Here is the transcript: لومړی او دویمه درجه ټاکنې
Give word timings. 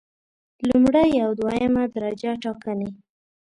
لومړی 0.69 1.11
او 1.23 1.29
دویمه 1.39 1.83
درجه 1.95 2.31
ټاکنې 2.43 2.89